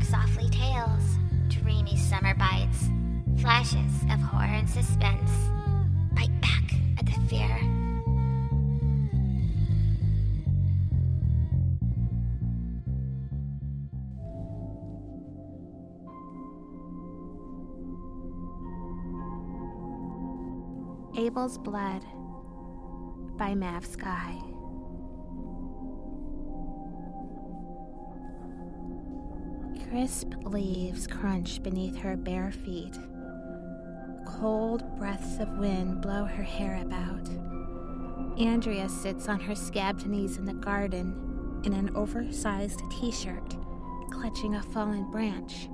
[0.00, 1.18] bark softly tales,
[1.48, 2.88] dreamy summer bites,
[3.40, 5.30] flashes of horror and suspense.
[6.14, 7.56] Bite back at the fear.
[21.16, 22.04] Abel's Blood
[23.36, 24.49] by Mav Skye.
[29.90, 32.96] Crisp leaves crunch beneath her bare feet.
[34.24, 37.28] Cold breaths of wind blow her hair about.
[38.38, 43.56] Andrea sits on her scabbed knees in the garden in an oversized t shirt,
[44.12, 45.68] clutching a fallen branch.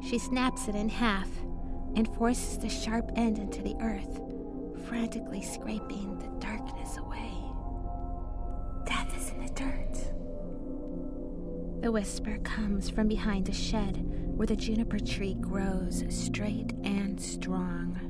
[0.00, 1.28] She snaps it in half
[1.96, 4.20] and forces the sharp end into the earth,
[4.86, 7.34] frantically scraping the darkness away.
[8.86, 10.13] Death is in the dirt.
[11.84, 13.98] The whisper comes from behind a shed
[14.38, 18.00] where the juniper tree grows straight and strong.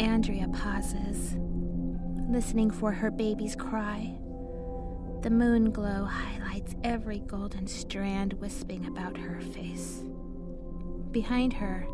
[0.00, 1.36] Andrea pauses,
[2.28, 4.18] listening for her baby's cry.
[5.22, 10.02] The moon glow highlights every golden strand wisping about her face.
[11.12, 11.86] Behind her,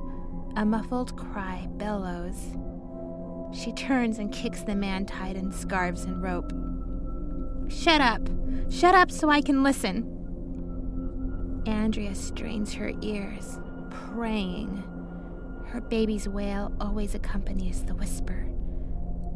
[0.56, 2.56] a muffled cry bellows.
[3.52, 6.50] She turns and kicks the man tied in scarves and rope.
[7.70, 8.26] Shut up!
[8.70, 10.16] Shut up so I can listen!
[11.66, 13.58] Andrea strains her ears,
[13.90, 14.82] praying.
[15.66, 18.46] Her baby's wail always accompanies the whisper.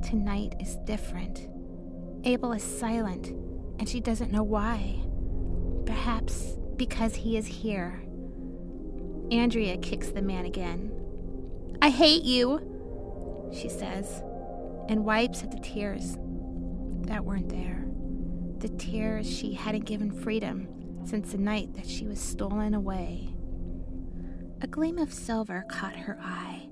[0.03, 1.49] Tonight is different.
[2.25, 3.29] Abel is silent,
[3.79, 5.03] and she doesn't know why.
[5.87, 8.03] Perhaps because he is here.
[9.31, 10.91] Andrea kicks the man again.
[11.83, 14.23] I hate you, she says,
[14.89, 16.17] and wipes at the tears
[17.07, 17.85] that weren't there.
[18.59, 20.69] The tears she hadn't given freedom
[21.05, 23.35] since the night that she was stolen away.
[24.63, 26.69] A gleam of silver caught her eye.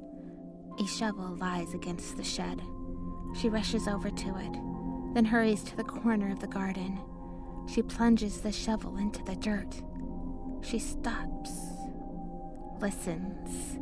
[0.80, 2.62] A shovel lies against the shed.
[3.38, 6.98] She rushes over to it, then hurries to the corner of the garden.
[7.72, 9.82] She plunges the shovel into the dirt.
[10.62, 11.50] She stops,
[12.80, 13.78] listens.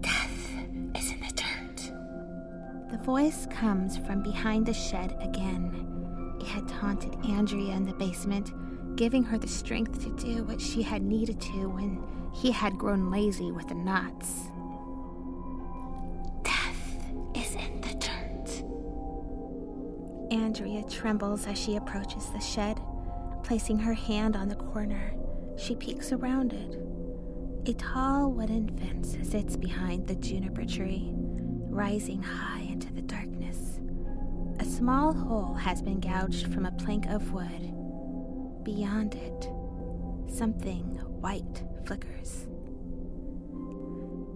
[0.00, 0.50] Death
[0.96, 2.90] is in the dirt.
[2.90, 5.93] The voice comes from behind the shed again.
[6.44, 8.52] It had taunted Andrea in the basement,
[8.96, 12.02] giving her the strength to do what she had needed to when
[12.34, 14.50] he had grown lazy with the knots.
[16.42, 18.62] Death is in the dirt.
[20.38, 22.78] Andrea trembles as she approaches the shed.
[23.42, 25.14] Placing her hand on the corner,
[25.56, 26.78] she peeks around it.
[27.70, 33.43] A tall wooden fence sits behind the juniper tree, rising high into the darkness.
[34.76, 37.72] Small hole has been gouged from a plank of wood.
[38.64, 39.48] Beyond it,
[40.28, 42.48] something white flickers.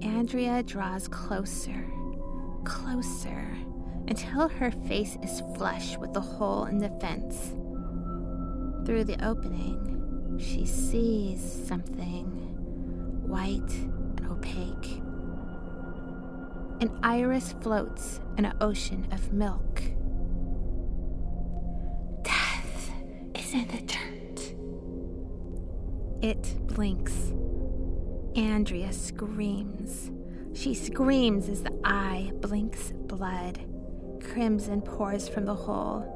[0.00, 1.84] Andrea draws closer,
[2.62, 3.48] closer,
[4.06, 7.56] until her face is flush with the hole in the fence.
[8.86, 12.26] Through the opening, she sees something
[13.26, 13.74] white
[14.18, 15.02] and opaque.
[16.80, 19.82] An iris floats in an ocean of milk.
[23.48, 24.54] Is in the dirt.
[26.22, 27.32] It blinks.
[28.36, 30.10] Andrea screams.
[30.52, 33.60] She screams as the eye blinks blood.
[34.22, 36.14] Crimson pours from the hole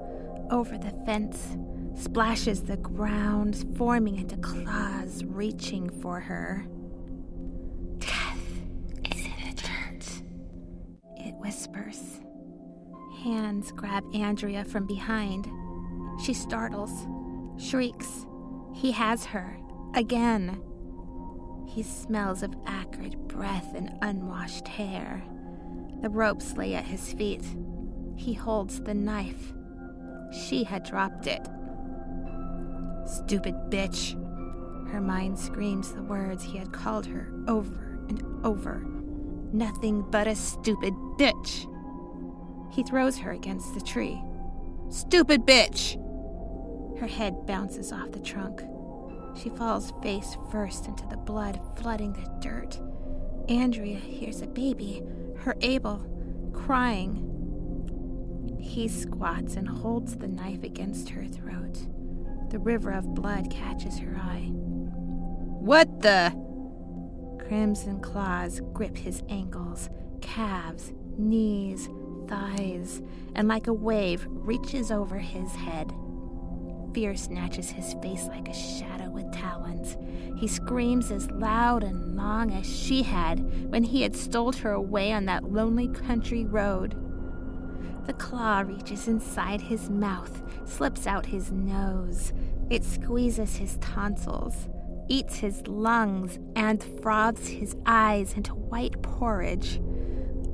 [0.50, 1.56] over the fence,
[1.94, 6.66] splashes the ground, forming into claws reaching for her.
[7.98, 8.40] Death
[9.10, 10.22] is in the dirt.
[11.16, 12.20] It whispers.
[13.22, 15.48] Hands grab Andrea from behind.
[16.22, 17.06] She startles,
[17.62, 18.26] shrieks.
[18.72, 19.56] He has her.
[19.94, 20.62] Again.
[21.66, 25.22] He smells of acrid breath and unwashed hair.
[26.02, 27.44] The ropes lay at his feet.
[28.16, 29.52] He holds the knife.
[30.32, 31.46] She had dropped it.
[33.06, 34.18] Stupid bitch.
[34.90, 38.84] Her mind screams the words he had called her over and over.
[39.52, 41.68] Nothing but a stupid bitch.
[42.72, 44.22] He throws her against the tree.
[44.88, 45.98] Stupid bitch!
[47.02, 48.62] Her head bounces off the trunk.
[49.34, 52.78] She falls face first into the blood flooding the dirt.
[53.48, 55.02] Andrea hears a baby,
[55.38, 56.06] her Abel,
[56.52, 57.26] crying.
[58.60, 61.88] He squats and holds the knife against her throat.
[62.50, 64.52] The river of blood catches her eye.
[64.52, 66.30] What the?
[67.44, 69.90] Crimson claws grip his ankles,
[70.20, 71.88] calves, knees,
[72.28, 73.02] thighs,
[73.34, 75.92] and like a wave reaches over his head.
[76.94, 79.96] Fear snatches his face like a shadow with talons.
[80.36, 85.12] He screams as loud and long as she had when he had stole her away
[85.12, 86.96] on that lonely country road.
[88.06, 92.32] The claw reaches inside his mouth, slips out his nose.
[92.68, 94.68] It squeezes his tonsils,
[95.08, 99.80] eats his lungs, and froths his eyes into white porridge,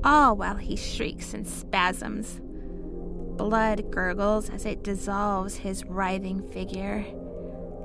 [0.03, 2.39] all while he shrieks and spasms.
[3.39, 7.05] Blood gurgles as it dissolves his writhing figure.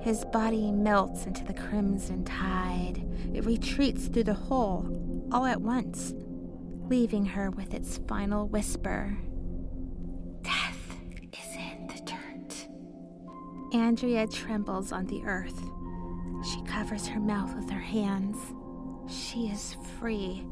[0.00, 3.06] His body melts into the crimson tide.
[3.32, 6.12] It retreats through the hole all at once,
[6.88, 9.16] leaving her with its final whisper
[10.42, 10.96] Death
[11.32, 12.68] is in the dirt.
[13.72, 15.62] Andrea trembles on the earth.
[16.50, 18.38] She covers her mouth with her hands.
[19.06, 20.44] She is free,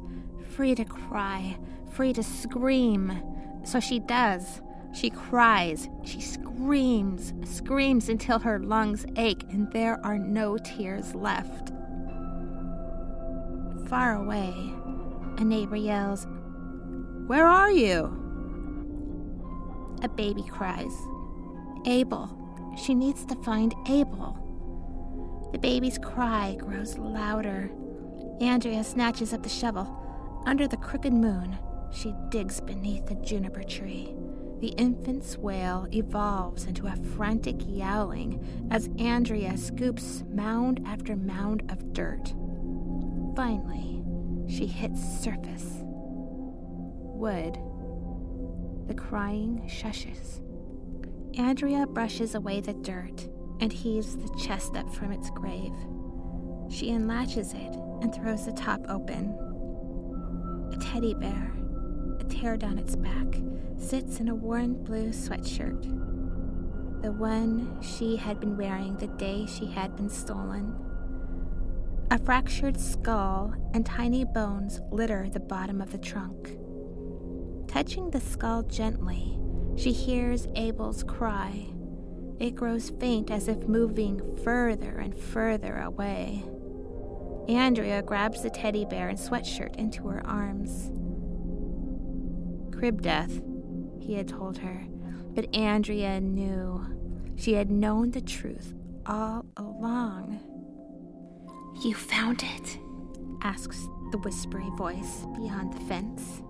[0.54, 1.58] free to cry,
[1.90, 3.20] free to scream.
[3.64, 4.60] So she does
[4.92, 11.72] she cries, she screams, screams until her lungs ache and there are no tears left.
[13.88, 14.54] Far away,
[15.38, 16.26] a neighbor yells,
[17.26, 18.18] Where are you?
[20.02, 20.94] A baby cries,
[21.86, 22.38] Abel.
[22.76, 24.38] She needs to find Abel.
[25.52, 27.70] The baby's cry grows louder.
[28.40, 30.42] Andrea snatches up the shovel.
[30.46, 31.58] Under the crooked moon,
[31.92, 34.14] she digs beneath a juniper tree.
[34.62, 41.92] The infant's wail evolves into a frantic yowling as Andrea scoops mound after mound of
[41.92, 42.32] dirt.
[43.34, 44.04] Finally,
[44.48, 45.80] she hits surface.
[45.82, 47.58] Wood.
[48.86, 50.40] The crying shushes.
[51.36, 53.28] Andrea brushes away the dirt
[53.58, 55.74] and heaves the chest up from its grave.
[56.70, 59.36] She unlatches it and throws the top open.
[60.72, 61.52] A teddy bear,
[62.32, 63.26] tear down its back,
[63.76, 65.82] sits in a worn blue sweatshirt,
[67.02, 70.74] the one she had been wearing the day she had been stolen.
[72.10, 76.56] A fractured skull and tiny bones litter the bottom of the trunk.
[77.68, 79.38] Touching the skull gently,
[79.76, 81.66] she hears Abel's cry.
[82.38, 86.44] It grows faint as if moving further and further away.
[87.48, 90.90] Andrea grabs the teddy bear and sweatshirt into her arms.
[92.82, 93.40] Crib death,
[94.00, 94.84] he had told her,
[95.36, 96.84] but Andrea knew.
[97.36, 98.74] She had known the truth
[99.06, 100.40] all along.
[101.84, 102.78] You found it?
[103.40, 106.42] asks the whispery voice beyond the fence.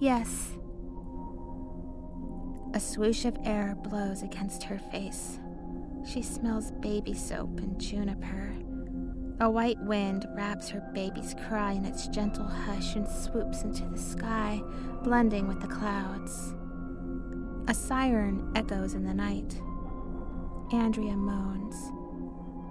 [0.00, 0.54] Yes.
[2.74, 5.38] A swoosh of air blows against her face.
[6.04, 8.56] She smells baby soap and juniper.
[9.38, 13.98] A white wind wraps her baby's cry in its gentle hush and swoops into the
[13.98, 14.62] sky,
[15.02, 16.54] blending with the clouds.
[17.68, 19.60] A siren echoes in the night.
[20.72, 21.76] Andrea moans.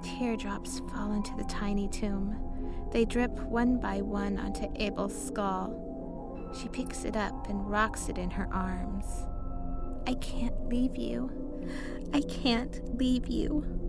[0.04, 2.36] Teardrops fall into the tiny tomb.
[2.92, 6.50] They drip one by one onto Abel's skull.
[6.60, 9.06] She picks it up and rocks it in her arms.
[10.08, 11.30] I can't leave you.
[12.12, 13.85] I can't leave you.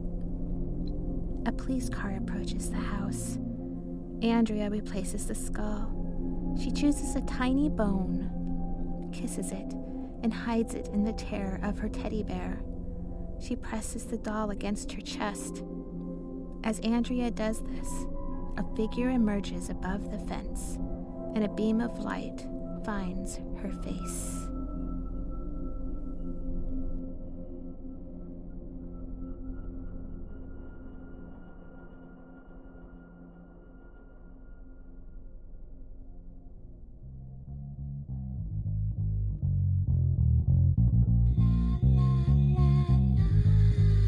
[1.46, 3.38] A police car approaches the house.
[4.20, 6.56] Andrea replaces the skull.
[6.60, 9.72] She chooses a tiny bone, kisses it,
[10.24, 12.60] and hides it in the tear of her teddy bear.
[13.40, 15.62] She presses the doll against her chest.
[16.64, 18.06] As Andrea does this,
[18.56, 20.78] a figure emerges above the fence,
[21.36, 22.44] and a beam of light
[22.84, 24.48] finds her face.